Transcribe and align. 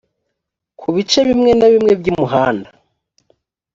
ku 0.79 0.87
bice 0.95 1.19
bimwe 1.27 1.51
na 1.59 1.67
bimwe 1.73 1.91
by 1.99 2.07
umuhanda 2.13 2.69